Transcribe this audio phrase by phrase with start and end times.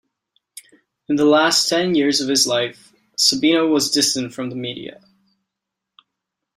[1.09, 5.01] In the last ten years of his life, Sabino was distant from the media.